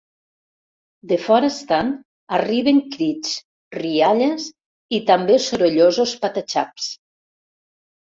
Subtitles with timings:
[1.11, 1.91] De fora estant
[2.39, 3.37] arriben crits,
[3.81, 4.51] rialles
[5.01, 6.93] i també sorollosos pataxaps.